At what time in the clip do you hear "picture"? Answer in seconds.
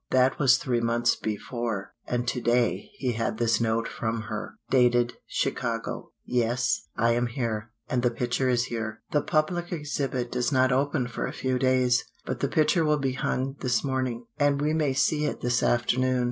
8.09-8.49, 12.49-12.83